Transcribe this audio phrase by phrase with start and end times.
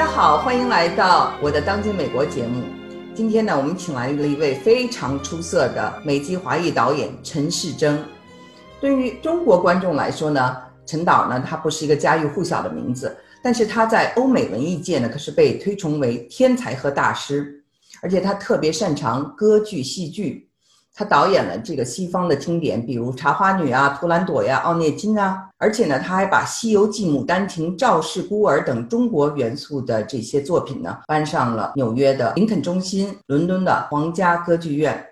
[0.00, 2.64] 大家好，欢迎来到我的《当今美国》节目。
[3.14, 8.02] 今天呢，我们请来了一位非常出色的美籍华裔导演陈世珍。
[8.80, 10.56] 对于中国观众来说呢，
[10.86, 17.62] 陈导呢，他不是一个家喻户晓的名字，但是他在欧美文艺界呢，可是被推崇为天才和大师，
[18.00, 20.49] 而且他特别擅长歌剧、戏剧。
[20.94, 35.02] 他导演了这个西方的经典，比如《茶花女》啊、《图兰朵》呀、《奥涅金》啊，而且呢，他还把《西游记》《牡丹亭》《赵氏孤儿》等中国元素的这些作品呢，搬上了纽约的林肯中心、伦敦的皇家歌剧院，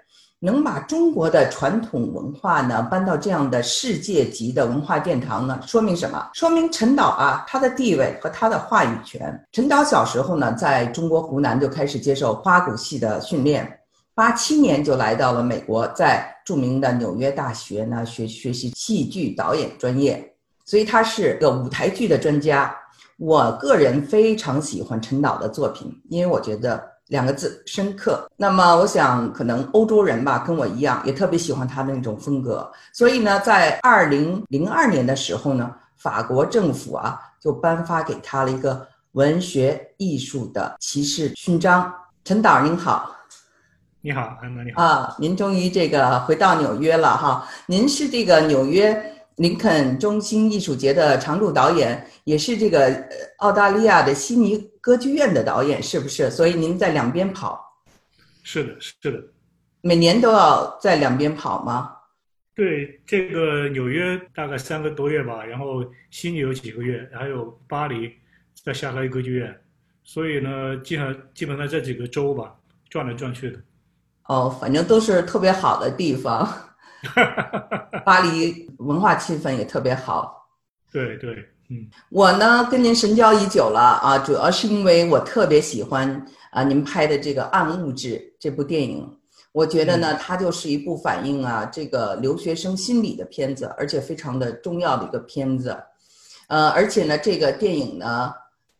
[0.41, 6.29] 能把中国的传统文化呢搬到这样的世界级的文化殿堂呢，说明什么？
[6.34, 9.32] 说明陈导啊，他的地位和他的话语权。
[9.52, 13.73] 陈导小时候呢，在中国湖南就开始接受花鼓戏的训练。
[14.19, 22.75] 八七年就来到了美国，在著名的纽约大学呢学学习戏剧导演专业，所以他是个舞台剧的专家。
[23.16, 28.29] 我个人非常喜欢陈导的作品，因为我觉得两个字深刻。
[28.37, 32.69] 那么我想，可能欧洲人吧，跟我一样，也特别喜欢他的那种风格。
[32.93, 41.95] 所以呢，在二零零二年的时候呢，法国政府啊就颁发给他了一个文学艺术的骑士勋章。
[42.25, 43.15] 陈导您好。
[44.01, 45.16] 你好，安娜，你好啊！
[45.18, 47.49] 您终于这个回到纽约了哈。
[47.66, 48.96] 您是这个纽约
[49.37, 53.04] 林肯中心艺术节的常驻导演，也是这个
[53.38, 56.30] 澳大利亚的悉尼歌剧院的导演，是不是？
[56.30, 57.60] 所以您在两边跑。
[58.45, 59.21] 是的，是的。
[59.80, 61.93] 每年都要在两边跑吗？
[62.54, 68.12] 对，这个纽约大概三个多月吧，然后悉尼有几个月，还有巴黎
[68.65, 69.60] 在夏威夷歌剧院，
[70.04, 72.54] 所以呢，基本上基本上这几个州吧，
[72.88, 73.59] 转来转去的。
[74.28, 76.47] 哦，反正都是特别好的地方，
[78.04, 80.47] 巴黎文化气氛也特别好。
[80.93, 81.30] 对对，
[81.70, 89.10] 嗯，我呢跟您神交已久了啊，主要是因为我特别喜欢啊您拍的这个《暗物质》这部电影，
[89.53, 95.74] 我觉得呢它就是一部反映啊这个留学生心理的片子，而且非常的重要的一个片子，
[96.48, 98.32] 呃，而且呢这个电影呢。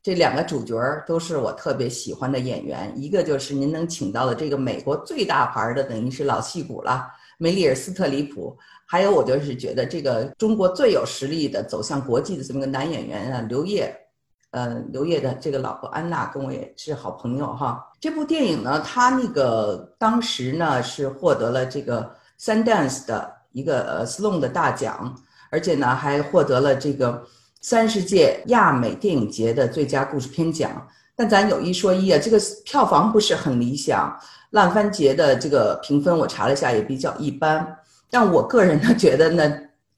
[0.09, 0.75] 这两个主角
[1.07, 13.95] 都是我特别喜欢的演员，一个就是您能请到的这个美国最大牌的，等于是老戏骨了，梅丽尔·斯特里普；还有我就是觉得这个中国最有实力的走向国际的这么个男演员啊，刘烨。
[14.53, 17.87] 呃，刘烨的这个老婆安娜跟我也是好朋友哈。
[18.01, 22.11] 这部电影呢，他那个当时呢是获得了这个
[22.41, 25.15] Sundance 的一个呃 Sloan 的大奖，
[25.51, 27.27] 而且呢还获得了这个。
[27.61, 30.87] 三十届亚美电影节的最佳故事片奖，
[31.17, 34.17] 但咱有一说一啊，这个票房不是很理想。
[34.51, 37.77] 烂番茄的这个评分我查了一下，也比较一般。
[38.11, 39.53] 但我个人呢，觉得呢，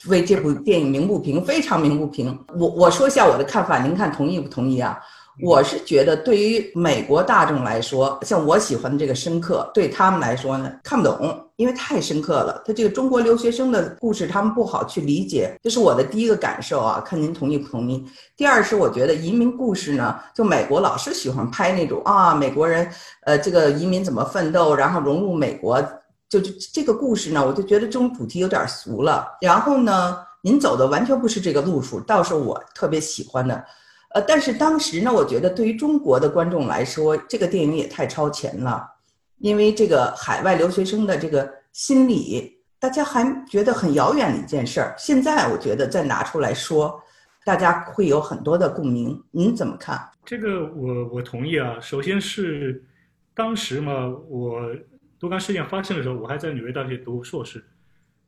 [0.07, 2.37] 为这部电影鸣不平，非常鸣不平。
[2.59, 4.99] 我我说一下我的看法，您看同意不同意啊？
[5.43, 12.63] 我是觉得，对于美国大众来说，像我喜欢的这个深刻，对他们来说呢，看不懂，因为太深刻了。
[12.67, 17.03] 他这个中国留学生的故事，他们不好去理解，这是我的第一个感受啊。
[17.05, 18.05] 看您同意不同意？
[18.37, 22.89] 第二是，我觉得移民故事呢，就美国老是喜欢拍那种啊，美国人，
[23.25, 25.81] 呃，这个移民怎么奋斗，然后融入美国，
[26.29, 29.27] 就就这个故事呢，我就觉得这种主题有点俗了。
[29.41, 33.65] 然后呢，您走的完全不是这个路数，倒是我特别喜欢的。
[34.13, 38.85] 呃，但是当时呢，我觉得对于中国的观众来说，这个电影也太超前了，
[39.39, 44.93] 因为这个海外留学生的这个心理，大家还觉得很遥远的一件事儿。
[44.99, 47.01] 现在我觉得再拿出来说，
[47.45, 49.23] 大家会有很多的共鸣。
[49.31, 50.01] 您怎么看？
[50.25, 51.79] 这个我我同意啊。
[51.81, 52.85] 首先是
[53.33, 54.61] 当时嘛，我
[55.21, 57.65] 多干事件发生的时候，我还在纽约大学读硕士，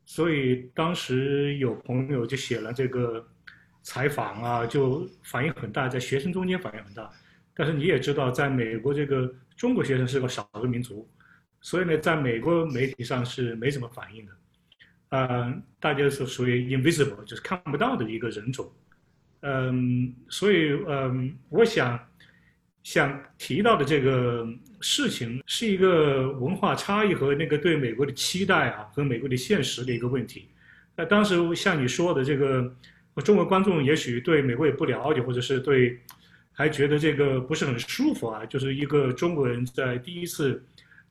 [0.05, 3.21] 所以当时有朋友就写了这个。
[3.83, 7.09] 采访啊，就反应很大，在学生中间反应很大。
[7.53, 11.07] 但是你也知道，在美国这个中国学生是个少数民族，
[11.59, 14.31] 所以呢，在美国媒体上是没什么反应的。
[15.09, 18.71] 嗯，大家是属于 invisible，就是看不到的一个人种。
[19.41, 21.99] 嗯，所以嗯，我想
[22.83, 24.47] 想提到的这个
[24.79, 30.47] 事情是一个文化差异和那个对美国的期待啊，和美国的现实的一个问题。
[30.95, 32.73] 那当时像你说的这个。
[33.21, 35.99] 中国观众也许对美国也不了解，或者是对，
[36.51, 38.43] 还觉得这个不是很舒服啊。
[38.47, 40.63] 就是一个中国人在第一次，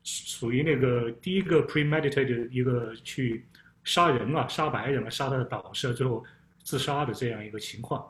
[0.03, 3.45] 属于那个第一个 premeditated 一个去
[3.85, 6.25] 杀人啊，杀白人啊，杀他的导师，最后
[6.65, 8.05] 自杀的这样一个情况。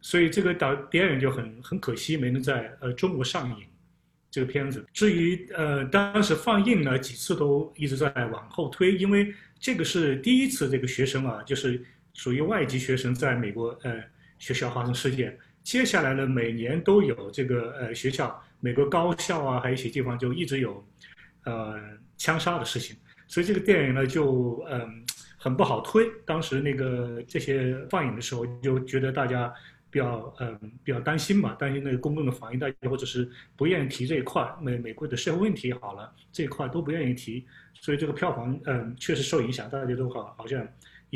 [0.00, 3.66] 所以这个导电影就很很可惜没能在呃中国上映
[4.30, 4.86] 这个片子。
[4.92, 11.84] 至于呃当时放映呢，几次都一直在往后推，因为这个是第一次这个学生啊，就是。
[12.14, 14.02] 属于外籍学生在美国呃
[14.38, 20.84] 学校发生事件，接下来呢，每年都有这个呃学校，美国高校啊，还有一些地方就一直有，
[21.44, 21.78] 呃
[22.16, 22.96] 枪杀的事情，
[23.26, 25.04] 所以这个电影呢就嗯
[25.36, 26.06] 很不好推。
[26.24, 29.52] 当时那个这些放映的时候，就觉得大家
[29.90, 37.44] 比较嗯比较担心嘛，担心那个公共的反应，大家或者是不愿意提这一块，美美国的社会问题好了这一块都不愿意提，
[37.74, 40.66] 所以这个票房嗯确实受影响，大家都好好像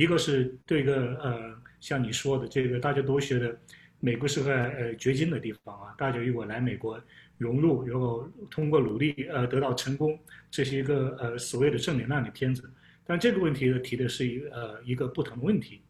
[0.00, 3.58] 一个是对个呃像你说的这个大家都觉得。
[4.00, 7.02] 美国是个呃掘金的地方啊，大家如果来美国
[7.36, 10.16] 融入，然后通过努力呃得到成功，
[10.52, 12.70] 这是一个呃所谓的正能量的片子。
[13.04, 15.80] 但这个问题呢提的是一呃一个不同的问题，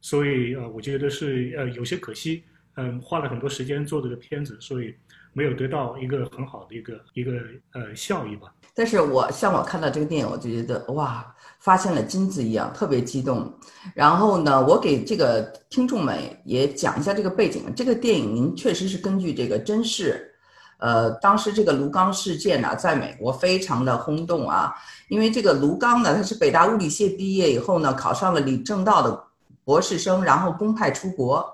[0.00, 2.42] 所以呃我觉得是呃有些可惜，
[2.78, 4.94] 嗯花了很多时间做这个片子，所以
[5.34, 7.32] 没有得到一个很好的一个一个
[7.74, 8.54] 呃效益吧。
[8.74, 11.34] 但是我像我看到这个电影，我就觉得哇。
[11.60, 13.52] 发现了金子一样，特别激动。
[13.92, 17.64] 然后呢，我给这个听众们也讲一下这个背景。
[17.74, 20.32] 这个电影您确实是根据这个真事，
[20.78, 24.72] 呃，当时这个卢刚事件呢，在美国非常的轰动啊。
[25.08, 29.24] 因为这个卢刚呢，他是北大物理系毕业以后呢，考上了李政道的
[29.64, 31.44] 博士生，然后公派出国，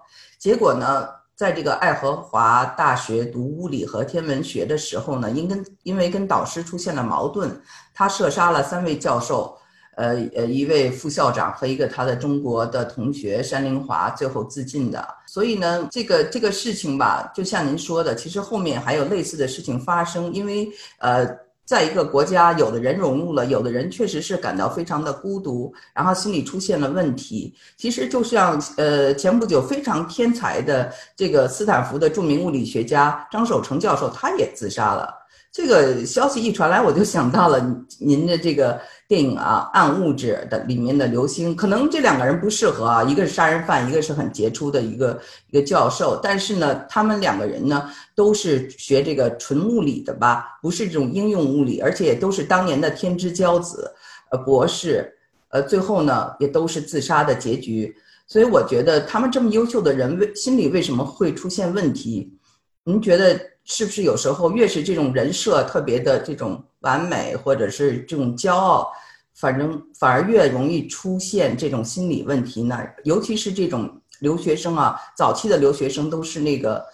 [0.44, 7.50] 结果呢，在这个爱荷华大学读物理和天文学的时候呢，因跟因为跟导师出现了矛盾，
[7.94, 9.56] 他射杀了三位教授。
[9.96, 20.69] 呃呃，一位副校长和一个他的中国的同学山林华最后自尽的，所以呢，这个这个事情吧，就像您说的，其实后面还有类似的事情发生，因为
[20.99, 21.25] 呃，
[21.64, 27.55] 在一个国家，有的人融入了，有的人确实是感到非常的孤独，然后心理出现了问题。
[27.76, 35.24] 其实就像呃，前不久非常天才的这个斯坦福的著名物理学家张守成教授，他也自杀了。
[35.54, 37.64] 这个消息一传来，我就想到了
[38.00, 45.16] 您的这个电影啊，《暗物质》的里面的刘星，可能这两个人不适合啊，一个是杀人犯，一个是很杰出的一个
[45.50, 53.88] 一个教授，但是呢，他们两个人呢都是学这个纯物理的吧，不是这种应用物理，而且都是当年的天之骄子，
[54.32, 55.08] 呃，博士，
[55.50, 57.94] 呃，最后呢也都是自杀的结局，
[58.26, 62.36] 所以我觉得他们这么优秀的人，为心理为什么会出现问题？
[62.82, 63.40] 您觉得？
[63.64, 68.93] 是不是有时候越是这种人设特别的这种完美，或者是这种骄傲，
[69.34, 72.78] 反正反而越容易出现这种心理问题呢？
[73.05, 76.84] 尤其是这种留学生啊，早期的留学生都是那个，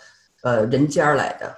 [0.42, 1.56] 呃，人尖儿来的。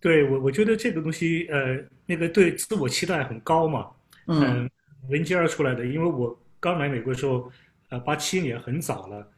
[0.00, 1.76] 对我，我觉得这个东西，呃，
[2.06, 3.88] 那个对自我期待很高嘛，
[4.28, 4.68] 嗯，
[5.08, 5.84] 人尖儿出来的。
[5.84, 7.50] 因为我刚来美国的时候，
[7.90, 9.28] 呃，八七年很早了。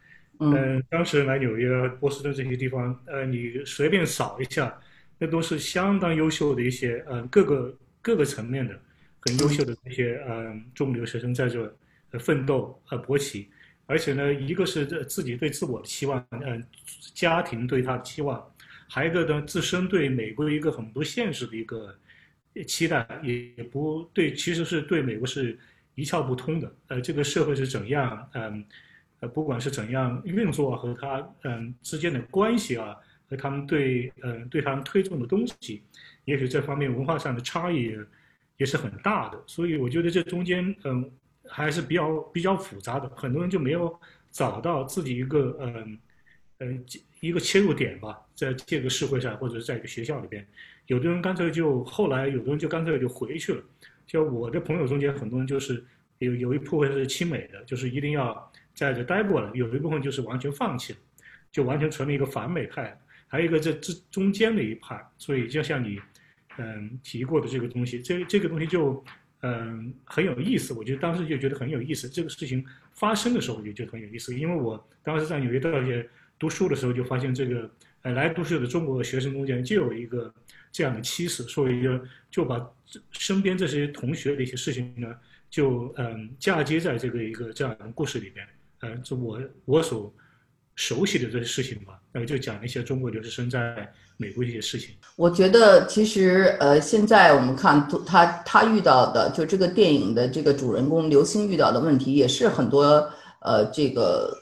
[0.41, 4.73] 嗯，当时来纽约、波士顿这些地方，呃，你随便扫一下，
[5.19, 8.79] 那都是相当优秀的一些，嗯，各个各个层面的
[9.21, 11.75] 很优秀的这些，嗯，中留学生在这
[12.21, 13.49] 奋斗和勃起，
[13.87, 16.65] 而且呢，一个是自己对自我的期望，嗯，
[17.15, 18.41] 家庭对他的期望，
[18.89, 21.93] 还有一个呢，自身对美国一个很不现实的一个
[22.65, 25.59] 期待，也也不对，其实是对美国是
[25.97, 28.65] 一窍不通的，呃，这个社会是怎样，嗯。
[29.21, 32.95] 呃，不管是怎样运作和他嗯之间的关系啊，
[33.29, 35.83] 和他们对嗯对他们推崇的东西，
[36.25, 37.97] 也许这方面文化上的差异
[38.59, 39.43] 也是很大的。
[39.45, 41.11] 所以我觉得这中间嗯
[41.49, 43.93] 还是比较比较复杂的，很多人就没有
[44.31, 45.99] 找到自己一个嗯
[46.59, 46.85] 嗯
[47.19, 50.47] 一个切入点吧，在这个社会上或者在一个学校里边，
[50.87, 53.61] 有的人干脆就后来有的人就干脆就回去了。
[54.07, 55.85] 就我的朋友中间很多人就是
[56.19, 58.53] 有有一部分是亲美的，就是一定要。
[58.79, 60.99] 在这待过了，有一部分就是完全放弃了，
[61.51, 65.05] 就完全成了一个反美派；还有一个这这中间的一派。
[65.19, 66.01] 所以就像你，
[66.59, 69.05] 嗯提过的这个东西，这这个东西就
[69.41, 70.73] 嗯很有意思。
[70.75, 72.09] 我觉得当时就觉得很有意思。
[72.09, 76.09] 这个事情发生的时候，我就觉得很有意思，因为我当时在纽约大学
[76.39, 77.69] 读书的时候，就发现这个
[78.03, 80.33] 呃来读书的中国学生中间就有一个
[80.71, 82.65] 这样的趋势，所以就就把
[83.11, 85.13] 身边这些同学的一些事情呢，
[85.51, 88.47] 就嗯嫁接在这个一个这样的故事里边。
[88.81, 90.13] 呃，就我我所
[90.77, 94.95] 熟悉的这些事情吧，呃，就讲一些中国留学生在美国的一些事情。
[95.17, 104.33] 我觉得其实呃，现在我们看他他遇到的，就这个电影的这个主人公刘星遇到的问题，也是很多呃这个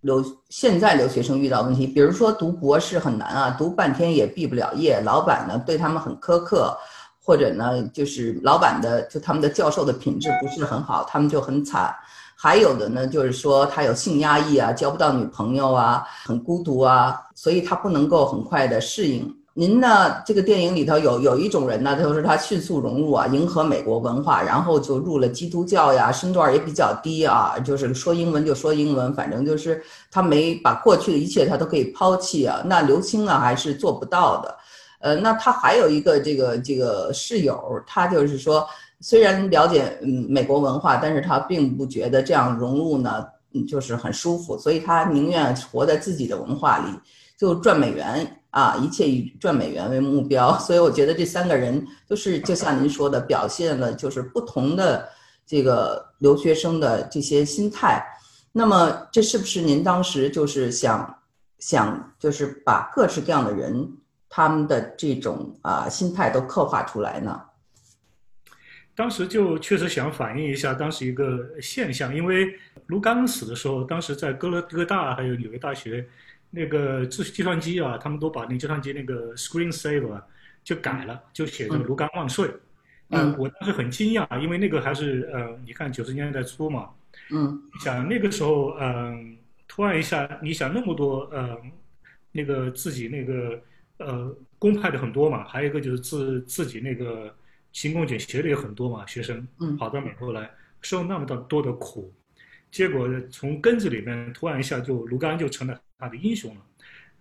[0.00, 1.86] 留现在留学生遇到问题。
[1.86, 6.76] 比如说读博士很难啊，读半天也毕不了业，老板呢对他们很苛刻，
[7.22, 11.94] 或者呢就是老板的就他们的教授的品质不是很好，他们就很惨。
[12.40, 19.34] 还有的呢，就是说他有性压抑啊，交不到女朋友啊，很孤独啊，所以他不能够很快的适应。
[19.54, 20.22] 您呢？
[20.24, 32.62] 这个电影里头有有一种人呢，就是他迅速融入啊，迎合美国文化，然后就入了基督教呀，身段也比较低啊，就是说英文就说英文，反正就是他没把过去的一切他都可以抛弃啊。
[32.66, 34.56] 那刘青呢，还是做不到的。
[35.00, 38.64] 呃，那他还有一个这个这个室友，他就是说，
[39.00, 46.86] 虽然了解嗯美国文化，但是他并不觉得这样融入呢，嗯，就是很舒服，所以他宁愿活在自己的文化里，
[47.36, 48.34] 就赚美元。
[48.50, 55.06] 啊，一切以赚美元为目标， 所以我觉得这三个人都是就像您说的，表现了就是不同的
[55.46, 58.02] 这个留学生的这些心态。
[58.50, 61.14] 那么，这是不是您当时就是想
[61.58, 63.86] 想就是把各式各样的人
[64.30, 67.38] 他们的这种啊心态都刻画出来呢？
[68.98, 72.52] 当时就确实想反映一下当时一个现象，因为
[72.88, 76.04] 卢刚死的时候，当时在哥伦哥大还有纽约大学。
[76.50, 80.20] 那个计计算机啊，他们都把那计算机那个 screen saver
[80.64, 82.50] 就改了，就写着“卢刚万岁”。
[83.10, 86.88] 嗯，我当时很惊讶，因为那个还是呃，你看九十年代初嘛。
[87.30, 87.62] 嗯。
[87.80, 89.36] 想那个时候，嗯，
[89.68, 91.56] 突然一下，你想那么多呃，
[92.32, 93.62] 那个自己那个
[93.98, 97.32] 呃公派的很多嘛，还有一个就是自自己那个
[97.78, 99.46] 勤工俭学的也很多嘛，学生
[99.78, 100.50] 跑到美国来
[100.82, 102.12] 受那么多多的苦，
[102.72, 105.80] 结果从根子里面突然一下就卢刚就成了。
[105.96, 106.62] 他的英雄了，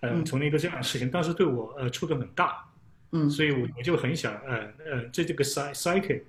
[0.02, 2.64] 嗯，从一个这样的事情，当时对我呃触动很大，
[3.12, 6.22] 嗯，所以我我就很想，呃呃，这这个 psyche，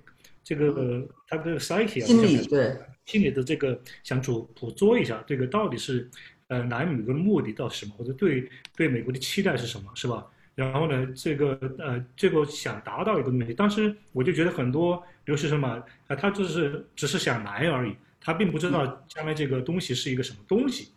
[0.43, 2.77] 这个他的 psyche 啊，心理对。
[3.05, 6.07] 心理的这个想捕捕捉一下，这个到底是
[6.47, 10.25] 呃来美国的目的到什么，或者对对美国的期待是什么，是吧？
[10.59, 20.89] 然后呢，这个呃这个想达到一个东西，当时我就觉得很多留学生嘛，啊，他就是只是想来而已，他并不知道将来这个东西是一个什么东西。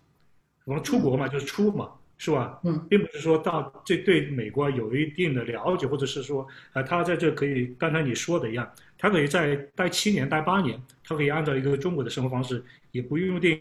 [0.65, 2.59] 我们出国嘛，就是出嘛，是吧？
[2.65, 13.61] 嗯，并不是说到这对美国有一定的了解，或者是说，呃，他在这可以，刚才你说的一样，他可以在待七年、待八年，他可以按照一个中国的生活方式，也不用定，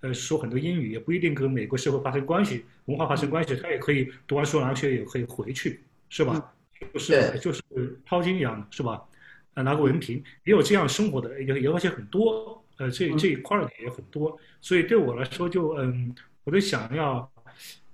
[0.00, 6.54] 呃，说很多英语，也不一定跟美国社会发生关系、文化发生关系，他也可以读完书然后也可以回去，是吧？
[6.92, 7.62] 就是就是
[8.06, 9.02] 淘金一样的，是吧？
[9.54, 16.14] 啊，拿个文凭，也有这样生活的，也也而且很多，呃，这这一块的也很多，所以对我来说就嗯。
[16.44, 17.30] 我就想要，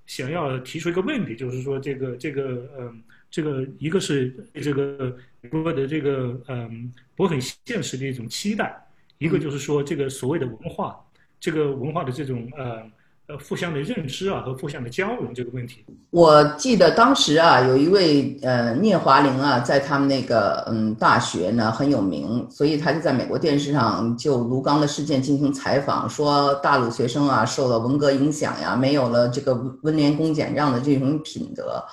[0.05, 8.81] 想要提出一个问题，就是说这个这个嗯，这个一个是这个美国的这个嗯，我很现实的一种期待，
[9.17, 11.04] 一个就是说这个所谓的文化，
[11.45, 12.81] 这个文化的这种呃。
[13.27, 31.83] 呃，互相的认知啊，和互相的交融这个问题，我记得当时啊，有一位呃聂华苓啊，在他们那个嗯大学呢很有名，所以他就在美国电视上就卢刚的事件进行采访，说大陆学生啊受了文革影响呀，没有了这个温良恭俭让的这种品德。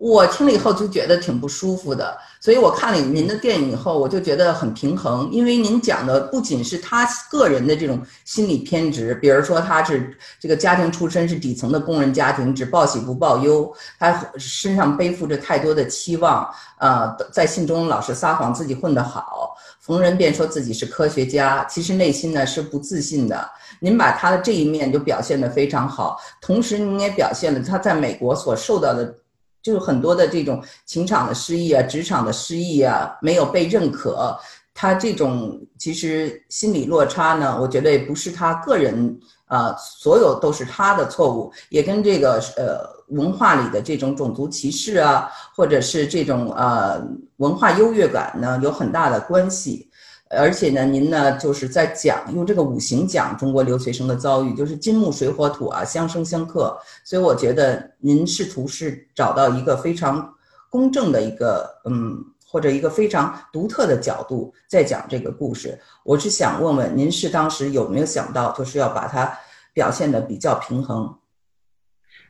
[0.00, 23.46] 我听了以后就觉得挺不舒服的，所以我看了您的电影以后，我就觉得很平衡，因为您讲的不仅是他个人的这种心理偏执，比如说他是这个家庭出身是底层的工人家庭，只报喜不报忧，他身上背负着太多的期望，呃，在信中老是撒谎自己混得好，逢人便说自己是科学家，其实内心呢是不自信的。
[23.80, 29.14] 您把他的这一面就表现得非常好，同时您也表现了他在美国所受到的。
[29.62, 34.36] 就是很多的这种情场的失意啊，职场的失意啊，没有被认可，
[34.72, 47.02] 他这种其实心理落差呢，我觉得也不是他个人啊，所有都是他的错误，也跟这个呃文化里的这种种族歧视啊，或者是这种呃
[47.36, 49.90] 文化优越感呢，有很大的关系。
[50.32, 60.32] 而且呢，您呢就是在讲用这个五行讲中国留学生的遭遇，就是金木水火土啊相生相克，所以我觉得您试图是找到一个非常
[60.68, 65.76] 公正的一个嗯，或者一个非常独特的角度在讲这个故事。
[66.04, 69.36] 我是想问问您是当时有没有想到，就是要把它
[69.72, 71.12] 表现的比较平衡？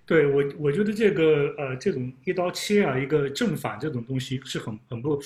[0.06, 1.22] 对我，我觉得这个
[1.58, 5.20] 呃这种一刀切啊，一个正反这种东西是很很不。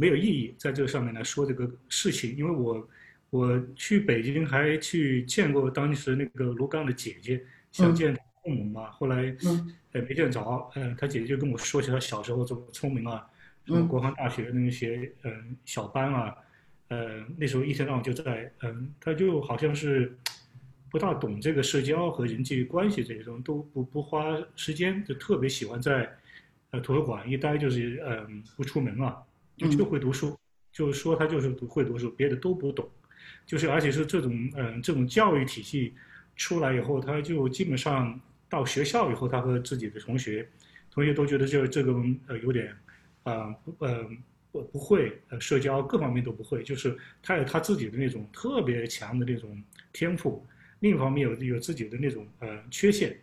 [0.00, 2.88] 没有意义在这个上面来说这个事情，因为我
[3.28, 9.36] 我去北京还去见过当时那个卢刚的姐姐，想见父母嘛，后来
[9.92, 13.28] 呃没见着，嗯，他姐姐就跟我说起他小时候怎么聪明啊，
[13.66, 16.34] 什么国防大学那些嗯小班啊，
[16.88, 20.16] 呃那时候一天到晚就在嗯，他就好像是
[20.90, 26.10] 不大懂这个社交和人际关系这些东西，都不不花时间，就特别喜欢在
[26.70, 29.22] 呃图书馆一待就是嗯不出门啊。
[29.68, 30.38] 就就会读书，
[30.72, 32.88] 就是说他就是读会读书，别的都不懂，
[33.44, 35.94] 就是而且是这种嗯这种教育体系
[36.36, 40.48] 出来以后，他就基本上到学校以后，他和自己的同学
[40.90, 41.94] 同学都觉得这这个
[42.28, 42.74] 呃有点，
[43.24, 44.08] 啊不呃
[44.50, 49.62] 不不会呃社交各方面都不会，就是他有他自己的那种特别强的那种
[49.92, 50.44] 天赋，
[50.80, 53.16] 另一方面有有自己的那种呃缺陷，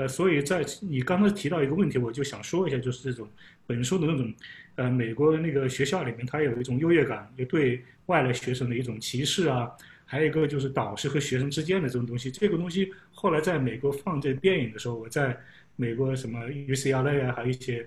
[0.00, 3.28] 呃所以在你刚才提到一个问题，我就想说一下，就是这种
[3.66, 4.34] 本书的那种，
[4.76, 9.70] 呃美国那个学校里面，它有一种优越感，也对外来学生的一种歧视啊。
[10.06, 15.38] 还有一个就是导师和学生之间的这种东西，这个东西后来在美国放这电影的时候，我在
[15.76, 17.86] 美国什么 UCLA 啊，还有一些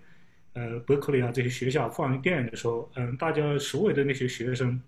[0.53, 4.79] 呃伯克利啊这些学校放电影的时候，嗯，大家所有的那些学生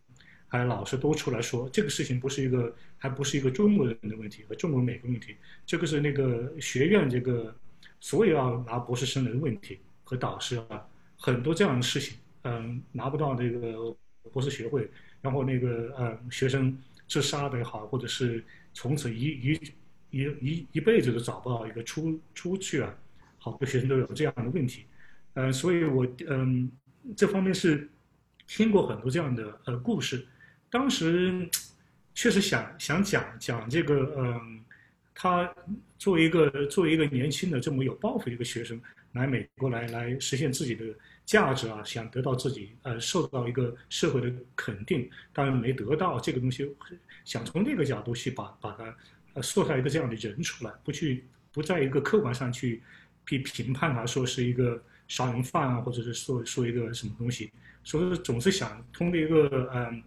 [0.57, 5.35] 还老师都出来说，这个事情不是一个，还不是一个中国人的问题和中国美国问题，
[5.65, 7.55] 这个是那个学院这个
[7.99, 10.85] 所有要拿博士生的问题和导师啊，
[11.17, 13.95] 很多这样的事情，嗯，拿不到这个
[14.31, 14.89] 博士学位，
[15.21, 16.77] 然后那个呃学生。
[17.07, 18.43] 自杀的也好，或者是
[18.73, 19.59] 从此一一
[20.09, 22.91] 一一一辈子都找不到一个出出去啊，
[23.37, 24.85] 好多学生都有这样的问题，
[25.35, 26.67] 呃，所以我嗯
[27.15, 27.87] 这方面是
[28.47, 30.25] 听过很多这样的呃故事，
[30.75, 31.49] 当时
[32.13, 34.59] 确实想想讲讲这个嗯，
[35.13, 35.49] 他
[35.97, 38.77] 作为一个作为一个年轻的这么有抱负的一个学生
[39.13, 40.83] 来美国来来实现自己的。
[41.25, 46.71] 价值啊，想得到自己呃受到一个社会的肯定，当然没得到这个东西，
[47.23, 48.95] 想从那个角度去把把它
[49.33, 52.83] 呃塑造一个这样的人出来，不去不在一个客观上去
[53.25, 57.51] 去评判他说是一个杀人犯啊，或者是说说一个什么东西，
[57.83, 60.03] 所以总是想通过一个嗯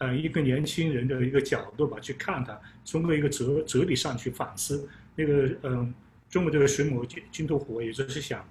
[0.00, 5.94] 呃一个年轻人的一个角度吧去看他，通过一个哲哲理上去反思那个嗯
[6.28, 8.44] 中国这个水母金金斗火，也就是想。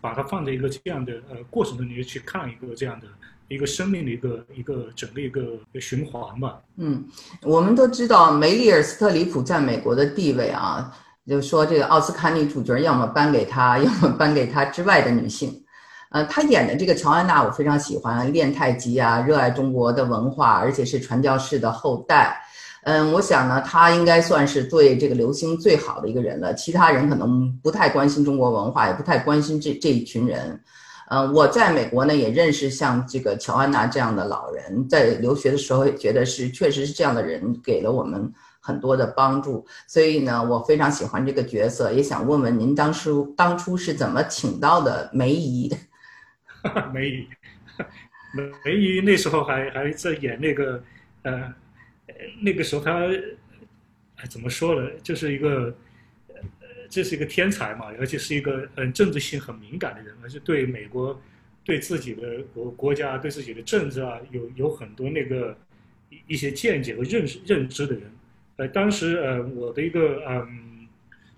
[0.00, 3.06] 把它放在一个这样的呃过程中，你去看一个这样的
[3.46, 6.60] 一个生命的一个一个整个一个循环吧。
[6.78, 7.04] 嗯，
[7.42, 10.92] 我们都知道梅丽尔·斯特里普在美国的地位啊，
[11.24, 15.64] 就说这个奥斯卡女主角要么颁给她， 要么颁给她之外的女性。
[16.10, 22.40] 呃，他演的这个乔安娜我非常喜欢，练太极啊，热爱中国的文化，而且是传教士的后代。
[22.84, 26.54] 嗯，我想呢，他应该算是对这个刘星最好的一个人了。
[26.54, 30.58] 其他人可能不太关心中国文化，也不太关心这这一群人。
[31.10, 39.66] 嗯，我在美国呢也认识像这个乔安娜这样的老人，在留学的时候也觉得是确实是这样的人给了我们很多的帮助。
[39.86, 45.70] 所以呢，我非常喜欢这个角色，也想问问您当初当初是怎么请到的梅姨？
[46.92, 47.28] 梅姨，
[48.34, 50.82] 梅 梅姨那时候还还在演那个
[51.22, 51.54] 呃。
[52.40, 53.06] 那个时候他，
[54.28, 54.90] 怎么说呢？
[55.02, 55.72] 就是一个，
[56.28, 56.40] 呃，
[56.88, 61.20] 这是一个天才嘛，而且是一个嗯政治性很敏感的人，而且对美国，
[61.62, 65.56] 对自己的国国家，对自己的政治啊，有有很多那个
[66.26, 68.10] 一些见解和认识认知的人。
[68.56, 70.88] 呃，当时呃，我的一个嗯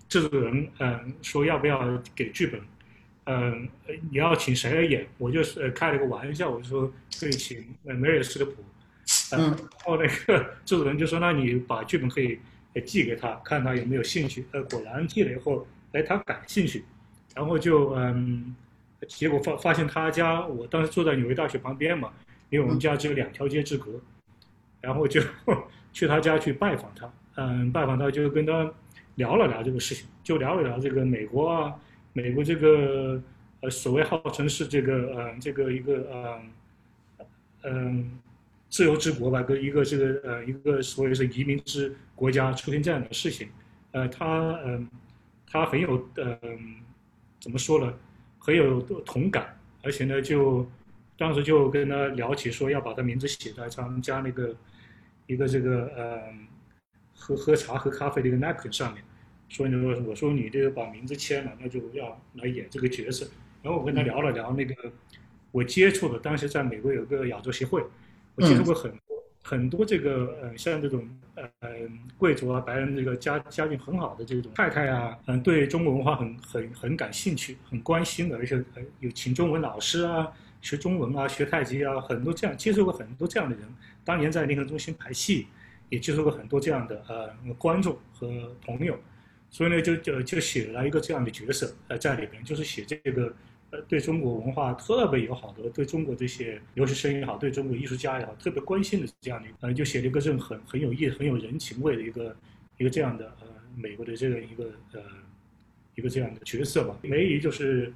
[0.07, 2.59] 制作人嗯说要不要给剧本，
[3.25, 3.69] 嗯，
[4.09, 5.07] 你要请谁来演？
[5.17, 8.63] 我就是开了个玩笑，我就说可以请梅尔斯特普。
[9.33, 12.39] 嗯，然后那个制作人就说：“那你把剧本可以
[12.85, 16.85] 寄给他，看他有没有兴趣。”呃，果然寄了以后，哎，他感兴趣，
[17.35, 18.55] 然后就嗯，
[19.07, 22.11] 结果发发现他家，我当时住在纽约大学旁边嘛，
[22.49, 23.99] 因为我们家只有两条街之隔，
[24.79, 25.21] 然后就
[25.91, 28.71] 去他家去拜访他，嗯，拜访他就跟他
[29.15, 31.75] 聊了聊这个事情，就聊了聊这个美国啊，
[32.13, 33.21] 美国这个
[33.61, 36.41] 呃所谓号称是这个呃这个一个呃
[37.63, 38.19] 嗯。
[38.73, 43.49] 自由之国吧，跟一个这个呃一个所谓是移民之国家出现这样的事情，
[43.91, 44.87] 呃，他嗯，
[45.45, 46.39] 他很有呃
[47.37, 47.93] 怎么说呢，
[48.39, 50.65] 很有同感，而且呢，就
[51.17, 54.55] 当时就跟他聊起说要把他名字写在他们家那个
[55.27, 56.33] 一个这个呃
[57.13, 59.03] 喝喝茶喝咖啡的一个 napkin 上面，
[59.53, 63.27] 所以呢，我说你这个把名字签了，那就要来演这个角色。
[63.61, 64.73] 然后我跟他聊了聊那个
[65.51, 67.83] 我接触的，当时在美国有个亚洲协会。
[68.35, 68.99] 我接触过很多
[69.43, 71.49] 很多这个呃，像这种呃
[72.17, 78.63] 贵族啊、白人这个家家境很好的这种太太啊，嗯，对中国文化很很很感兴趣、很关心的，而且
[79.01, 83.67] 有请中文老师啊，学中文啊、学太极啊，很多这样接触过很多这样的人。
[84.05, 85.47] 当年在联合中心排戏，
[85.89, 88.97] 也接触过很多这样的呃观众和朋友，
[89.51, 93.31] 所以呢，就就就写了一个这样的角色呃在里边，就是写这个。
[93.73, 102.35] 呃，对中国文化特别友好的，对中国这些留学生也好，对中国艺术家也好，特别关心的这样的，呃，就写了一个这种很很有意、很有人情味的一个
[102.79, 104.99] 一个这样的呃美国的这样一个呃
[105.95, 106.99] 一个这样的角色吧。
[107.01, 107.93] 梅姨就是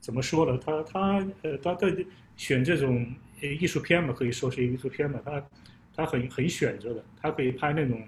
[0.00, 0.58] 怎么说呢？
[0.58, 1.94] 他他呃他在
[2.36, 3.06] 选这种
[3.40, 5.20] 艺术片嘛，可以说是一个艺术片嘛。
[5.24, 5.46] 他
[5.94, 8.02] 他很很选择的，他可以拍那种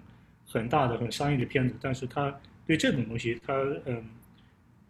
[0.45, 3.55] 很大的、很商业的片子，但是他对这种东西，他
[3.87, 4.05] 嗯。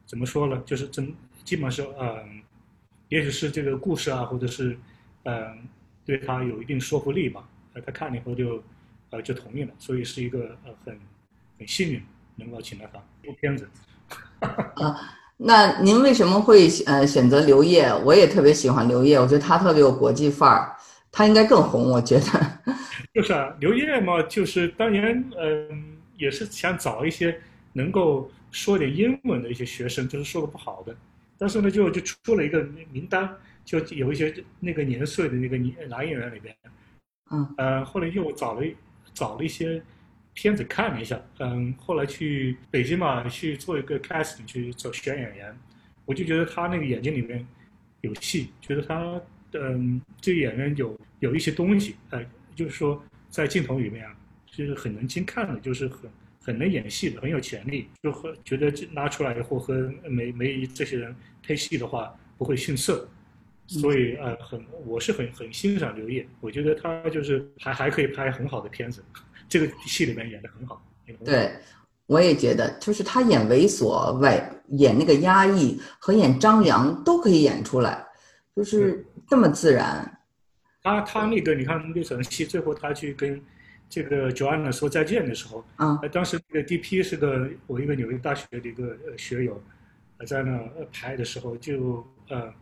[0.07, 0.63] 怎么说呢？
[0.67, 1.13] 就是真
[1.45, 2.43] 基本上是嗯，
[3.09, 4.77] 也许是这个故事啊，或者是
[5.25, 5.67] 嗯，
[6.05, 7.43] 对他有一定说服力吧。
[7.73, 8.63] 呃，他看了以后就
[9.11, 11.01] 呃就同意了，所以是一个呃很
[11.59, 12.03] 很幸运
[12.37, 13.67] 能够请到他这部片子。
[14.77, 17.91] 啊，那您为什么会呃选择刘烨？
[18.05, 20.77] 我也特别喜欢刘烨，我觉得他特别有国际范儿，
[21.11, 22.25] 他应该更红，我觉得。
[23.15, 27.41] 就是啊，刘烨嘛，就是当年嗯也是想找一些
[27.75, 30.97] 能够说点英文的一些学生，就是说的不好的，
[31.37, 35.59] 但是呢就就出了一个名单，就有一些那个年岁的那个
[35.89, 36.57] 男演员里边，
[37.31, 37.55] 嗯。
[37.59, 38.67] 呃后来又找了
[39.13, 39.83] 找了一些。
[40.37, 45.57] 片子看了一下，嗯，后来去北京嘛，去做一个 casting 去做选演员，
[46.05, 47.47] 我就觉得他那个眼睛里面
[48.01, 56.11] 有戏，觉得他嗯，这个演员有有一些东西，哎，就是说在镜头里面啊，就是很能精看的，就是很
[56.45, 63.09] 很能演戏的，很有潜力，就和觉得拉出来以后和梅梅这些人配戏的话不会逊色，
[63.67, 69.03] 所以呃，很我是很很欣赏刘烨，我觉得他就是还还可以拍很好的片子。
[69.49, 70.83] 这个戏里面演的很好，
[71.25, 71.53] 对，
[72.07, 78.05] 我也觉得，就是他演猥琐、外演那个压抑和演张扬都可以演出来，
[78.57, 80.19] 就是这么自然。
[80.83, 83.41] 他他那个，你看那场戏，最后他去跟
[83.89, 89.63] 这个 Joanna 说再见的时候，啊，当时那个 DP 是个我一个纽约大学的一个学友，
[90.27, 90.61] 在那
[90.93, 92.53] 拍的时候就呃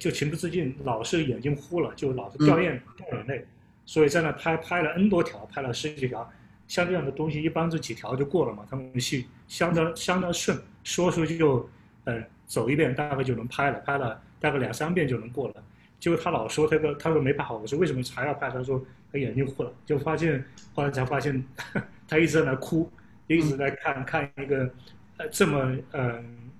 [0.00, 3.46] 就情不自禁，老是眼睛糊了，就老是掉眼掉眼泪。
[3.86, 6.28] 所以在那拍拍了 N 多条，拍了十几条，
[6.66, 8.66] 像这样的东西一般这几条就过了嘛。
[8.68, 11.68] 他们戏相当相当顺，说出去就，
[12.04, 15.62] 呃，走一遍大概就能拍了，拍了大概两三遍就能过了。
[16.04, 18.50] 结果他老说他个他说没拍好，我说为什么还要拍？
[18.50, 21.42] 他说他眼睛糊了，就发现后来才发现
[22.06, 22.90] 他一直在那哭，
[23.26, 24.70] 一直在看看一个
[25.16, 26.50] 呃这么嗯，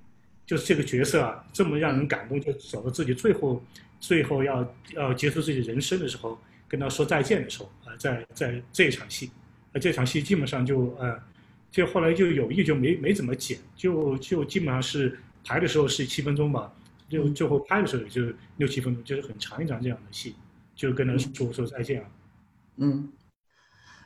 [0.46, 3.62] 就是这个角色啊这么让人感动，就走到自己最后
[4.00, 6.38] 最后要要结束自己人生的时候。
[6.66, 9.30] 跟他说再见的时候，啊，在在这一场戏，
[9.72, 11.16] 啊，这场戏基本上就呃，
[11.70, 16.72] 就后来就有意就没没怎么剪，就就基本上是排的时候是七分钟吧，
[17.08, 18.22] 就最后拍的时候也就
[18.56, 20.34] 六七分钟，就是很长一场这样的戏，
[20.74, 22.06] 就跟他说说再见啊。
[22.78, 23.08] 嗯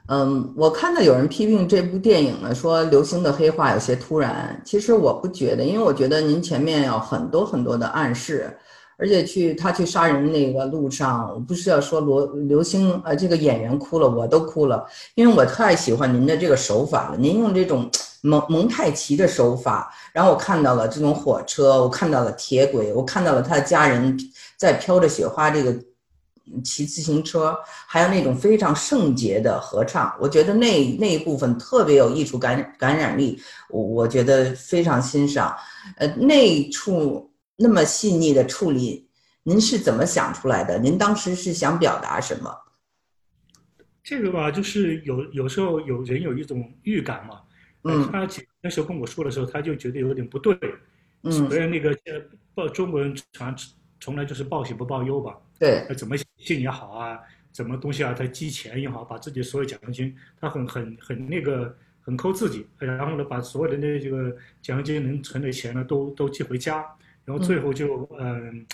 [0.08, 8.56] 嗯，我看到有人批评这部电影呢，说刘星的黑化有些突然，其实我不觉得，因为我觉得您前面有很多很多的暗示。
[9.00, 14.84] 而且去他去杀人那个路上，我不是要说罗刘星呃这个演员哭了，我都哭了，
[15.14, 17.16] 因为我太喜欢您的这个手法了。
[17.16, 17.88] 您用这种
[18.22, 24.16] 蒙蒙太奇的手法，然后我看到了这种火车，我看到了铁轨，我看到了他的家人
[24.56, 25.74] 在飘着雪花这个
[26.64, 35.56] 骑自行车，还有那种非常圣洁的合唱，我觉得那那一部分特别有艺术感感染力，我我觉得非常欣赏。
[35.96, 37.26] 呃，那处。
[37.60, 39.08] 那么细腻的处理，
[39.42, 40.78] 您是怎么想出来的？
[40.78, 42.56] 您当时是想表达什么？
[44.04, 47.40] 这个吧，就是有有时候有人有一种预感嘛。
[47.88, 48.10] 嗯。
[48.12, 48.28] 他
[48.60, 50.56] 那时候跟我说的时候，他就觉得有点不对。
[51.22, 51.32] 嗯。
[51.32, 52.20] 所以那个呃，
[52.54, 53.56] 报中国人常
[54.00, 55.36] 从来就是报喜不报忧吧。
[55.58, 55.86] 对。
[55.96, 57.18] 怎么信也好啊，
[57.52, 66.84] 什么东西啊，他积钱也好，把自己所有奖学金，他很很很那个很抠自己，然后呢，把所有的那这个奖学金能存的钱呢，都都寄回家。
[67.24, 68.64] 然后最后就嗯，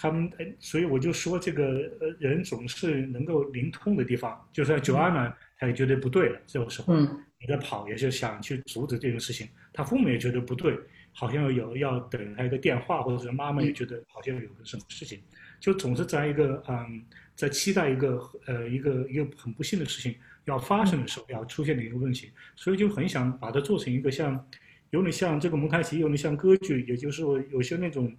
[0.00, 0.30] 他们
[0.60, 1.64] 所以我就说这个
[2.00, 6.40] 呃人总是能够灵通的地方，就算九安呢，他也觉得不对了。
[6.46, 9.48] 这个时候你在跑，也是想去阻止这个事情。
[9.72, 10.78] 他父母也觉得不对，
[11.12, 15.20] 好像有要等他一个电话，或者是妈妈也觉得好像有个什么事情，
[15.58, 17.02] 就总是在一个嗯，
[17.34, 24.46] 在期待一个呃一个一个很不幸的事情要发生的时候，要出现的一个问题，所以就很想把它做成一个像。
[24.90, 28.10] 有点像这个蒙太奇，有点像歌剧，也就是说有些那种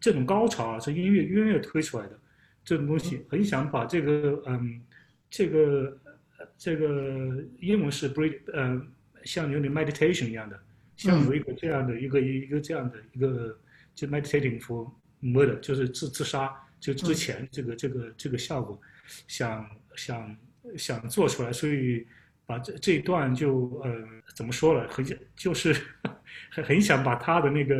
[0.00, 2.18] 这种高潮啊，是音乐音乐推出来的
[2.64, 4.80] 这种东西，很想把这个嗯，
[5.30, 5.98] 这个
[6.58, 8.86] 这个英文是 breathe，嗯，
[9.24, 10.60] 像有点 meditation 一样的，
[10.96, 13.58] 像有一个这样的一个一个这样的一个
[13.94, 14.90] 就 meditating for
[15.22, 18.80] murder，就是自自杀就之前这个这个这个效果，
[19.26, 20.36] 想想
[20.76, 22.06] 想做出来，所以。
[22.44, 24.04] 把这这一段就呃
[24.34, 25.06] 怎么说了，很
[25.36, 25.72] 就是
[26.50, 27.76] 很很想把他的那个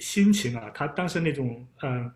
[0.00, 2.12] 心情啊，他当时那种呃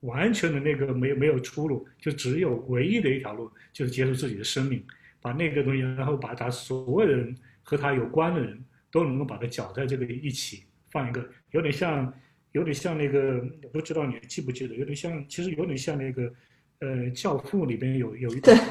[0.00, 4.84] 完全的那个没有没有出路，就只有唯一的一条路，就是结束自己的生命，
[5.20, 12.12] 把那个东西，然后把他所有的人和他有关的人都能够把它搅在这个一起放一个，有点像
[12.52, 13.40] 有点像那个
[13.72, 16.32] 不知道你记不记得，有点像其实有点像那个
[16.80, 18.56] 呃教父里边有有一段。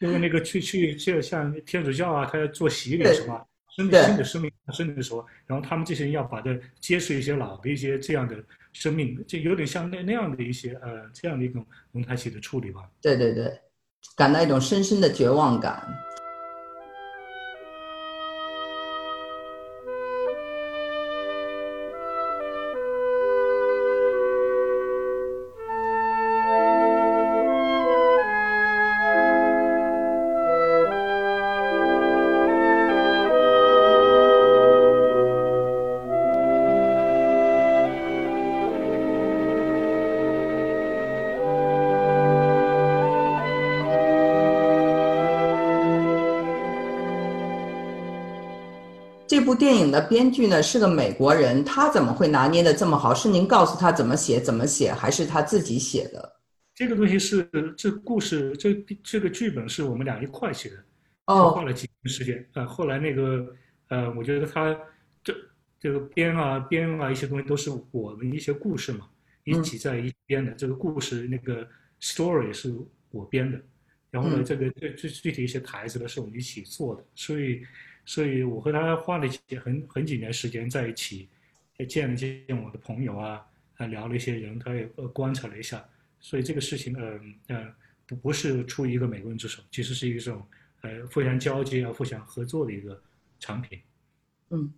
[0.00, 8.36] 就是那个去去就像天主教啊，他要做洗礼什么，生命新的生命生的时候，然后他们这些人要把它揭示一些老的一些这样的
[8.72, 12.88] 生命，就有点像那那样的一些呃这样的一种蒙太奇的处理吧。
[13.00, 13.60] 对对对，
[14.16, 15.82] 感到一种深深的绝望感。
[49.26, 53.14] 这部电影的编剧呢是个美国人，他怎么会拿捏的这么好？
[53.14, 56.40] 是您告诉他怎么写怎么写，还是他自己写的？
[56.74, 60.76] 这个东西是这故事，这这个剧本是我们俩一块写的，
[61.26, 62.46] 哦，花了几年时间。
[62.52, 63.46] 呃，后来那个
[63.88, 64.76] 呃，我觉得他
[65.22, 65.34] 这
[65.80, 69.08] 这个编啊编啊一些东西都是我们一些故事嘛，
[69.44, 70.52] 一起在一编的。
[70.52, 71.66] 这个故事那个
[72.00, 72.74] story 是
[73.10, 73.58] 我编的，
[74.10, 77.62] 然后呢，这个这这具体一些台词呢是我们一起做的，所以。
[78.04, 81.28] 所以我和他花了几很很几年时间在一起，
[81.78, 83.40] 也见了见我的朋友啊，
[83.74, 85.84] 还聊了一些人，他也呃观察了一下。
[86.20, 87.66] 所以这个事情，呃呃，
[88.06, 90.42] 不不是出于一个美国人之手，其实是一种
[90.82, 93.00] 呃互相交接啊、互相合作的一个
[93.40, 93.78] 产品。
[94.50, 94.72] 嗯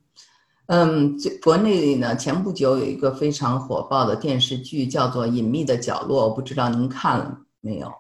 [0.67, 7.93] 嗯，这国内呢，前不久有一个非常火爆的电视剧叫做《隐秘的角落》，我不知道您看了没有？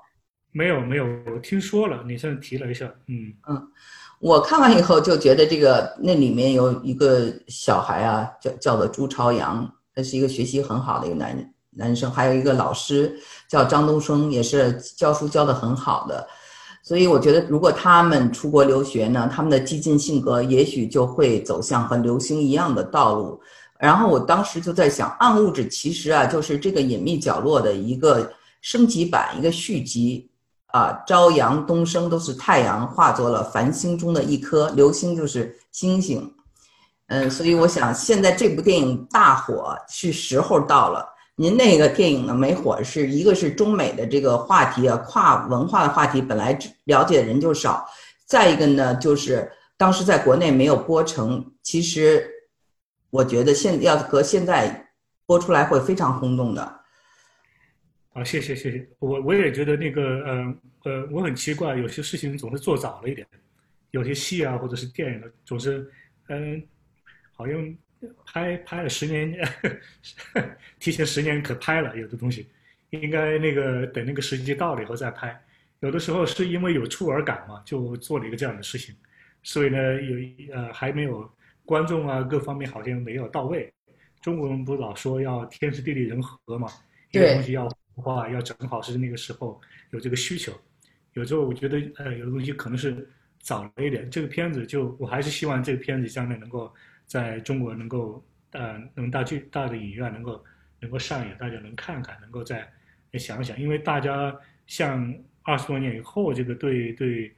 [0.56, 3.68] 没有没有，我听说了，你现在提了一下，嗯嗯。
[4.18, 13.14] 我看完以后就觉得这个那里面有一个小孩啊，叫叫做朱朝阳，他是一个学习很好的一个男男生，还有一个老师
[13.46, 16.26] 叫张东升，也是教书教的很好的。
[16.82, 23.38] 所以我觉得，如果他们出国留学呢，他们的激进性格也许就会走向和流星一样的道路。
[23.78, 30.30] 然后我当时就在想，《暗物质》其实啊，就是这个隐秘角落的一个升级版，一个续集。
[30.76, 36.30] 啊，朝阳东升都是太阳化作了繁星中的一颗流星，就是星星。
[37.06, 41.08] 嗯，所以我想现在这部电影大火是时候到了。
[41.34, 47.86] 您那个电影呢没火，是一个是中美的这个话题啊，跨文化的话题本来了解的人就少，
[48.26, 51.42] 再一个呢就是当时在国内没有播成。
[51.62, 52.28] 其实
[53.08, 54.90] 我觉得现要和现在
[55.24, 56.75] 播出来会非常轰动的。
[58.16, 63.26] 啊，谢谢谢谢，我我也觉得那个，呃呃，我很奇怪，有些事情总是做早了一点，
[63.90, 65.86] 有些戏啊或者是电影的总是，
[66.28, 66.62] 嗯，
[67.34, 67.76] 好像
[68.24, 69.38] 拍拍了十年，
[70.80, 72.48] 提前十年可拍了，有的东西。
[72.88, 75.38] 应该那个等那个时机到了以后再拍，
[75.80, 78.94] 有的时候是因为有触耳感嘛，就做了一个这样的事情，
[79.42, 81.30] 所以呢有呃还没有
[81.66, 83.70] 观众啊各方面好像没有到位，
[84.22, 86.66] 中国人不老说要天时地利人和嘛，
[87.10, 87.70] 一个东西要。
[88.02, 90.52] 话要正好是那个时候有这个需求，
[91.14, 93.08] 有时候我觉得呃有的东西可能是
[93.40, 94.10] 早了一点。
[94.10, 96.70] 这个片子就我还是希望这个片子将来能够
[97.06, 100.44] 在中国能够呃能大剧大的影院能够
[100.78, 102.70] 能够上演，大家能看看，能够再
[103.14, 103.58] 想想。
[103.58, 107.34] 因为大家像二十多年以后，这个对对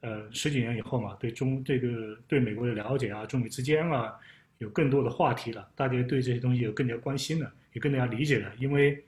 [0.00, 4.14] 呃十几年以后嘛，对中这个对美国的了解啊，中美之间啊
[4.58, 9.02] 有更多的话题了，大家对这些东西有更加关心了，也更加理解了，因为。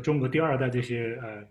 [0.00, 1.42] 中国第二代这些呃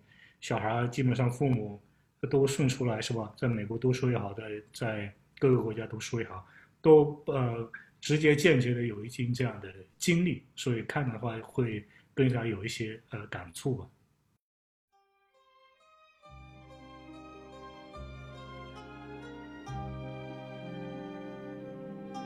[0.42, 1.82] 小孩基本上父母
[2.30, 3.32] 都顺出来是吧？
[3.38, 6.46] 在美国读书也好，在在各个国家读书也好，
[6.82, 7.70] 都呃
[8.02, 13.86] 直接间接的有一经这样的经历，所以看的话会更加有一些呃感触吧。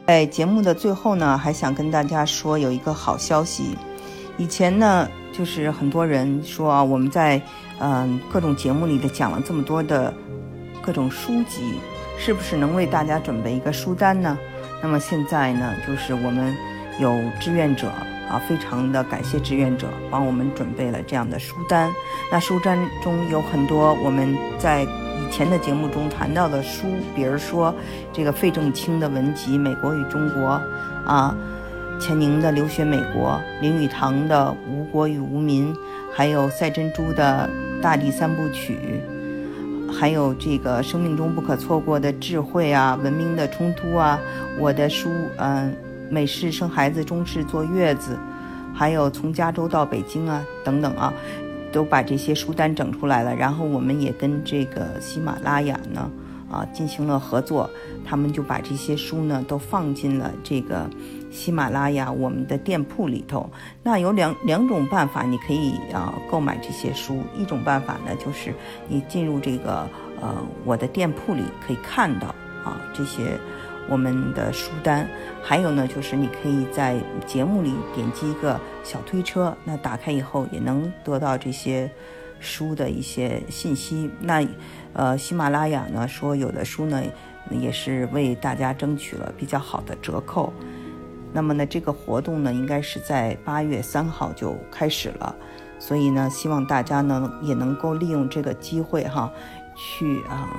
[0.08, 3.78] 在节目的最后呢，还想跟大家说有一个好消息，
[4.40, 5.08] 以前呢。
[5.32, 7.42] 就是很多人说啊，我们在
[7.80, 10.14] 嗯各种节目里的讲了这么多的
[10.82, 11.76] 各种书籍，
[12.18, 14.38] 是不是能为大家准备一个书单呢？
[14.82, 16.54] 那么现在呢，就是我们
[17.00, 17.88] 有志愿者
[18.28, 21.90] 啊，非常的感谢志愿者帮我们准备了这样的书单。
[22.30, 27.74] 那书单中有很多我们在以前的节目中谈到的书，比如说
[28.12, 30.44] 这个费正清的文集《美国与中国》
[31.08, 31.34] 啊。
[32.00, 35.74] 钱宁的留学美国，林语堂的《无国与无民》，
[36.14, 37.50] 还有赛珍珠的
[37.82, 38.78] 《大地三部曲》，
[39.92, 44.18] 还有这个生命中不可错过的智慧啊，文明的冲突啊，
[44.58, 45.76] 我的书，嗯，
[46.10, 48.18] 美式生孩子，中式坐月子，
[48.74, 51.14] 还有从加州到北京啊，等等啊，
[51.72, 53.36] 都把这些书单整出来了。
[53.36, 56.10] 然后我们也跟这个喜马拉雅呢，
[56.50, 57.70] 啊进行了合作，
[58.06, 60.90] 他们就把这些书呢都放进了这个
[61.30, 63.50] 喜马拉雅我们的店铺里头。
[63.84, 67.22] 那有两两种办法，你可以啊购买这些书。
[67.38, 68.54] 一种办法呢，就是
[68.88, 69.88] 你进入这个
[70.22, 72.28] 呃我的店铺里可以看到
[72.64, 73.40] 啊这些
[73.90, 75.08] 我们的书单。
[75.42, 81.90] 还有呢，就是你可以在节目里点击一个小推车，那打开以后也能得到这些
[82.40, 84.10] 书的一些信息。
[84.20, 84.46] 那
[84.94, 87.02] 呃，喜马拉雅呢说有的书呢
[87.52, 90.52] 也是为大家争取了比较好的折扣。
[91.32, 95.36] 那么呢，这个活动呢应该是在八月三号就开始了，
[95.78, 99.32] 所以呢，希望大家呢也能够利用这个机会哈，
[99.76, 100.50] 去啊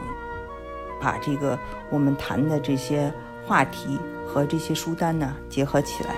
[1.01, 1.59] 把这个
[1.91, 3.13] 我们谈的这些
[3.47, 3.99] 话题。
[4.33, 6.15] 和这些书单呢结合起来，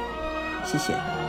[0.66, 1.21] 谢谢。